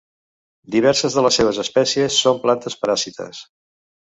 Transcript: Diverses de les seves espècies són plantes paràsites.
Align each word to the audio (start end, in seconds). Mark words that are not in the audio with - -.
Diverses 0.75 1.17
de 1.17 1.23
les 1.27 1.37
seves 1.41 1.59
espècies 1.65 2.17
són 2.25 2.43
plantes 2.47 2.79
paràsites. 2.87 3.45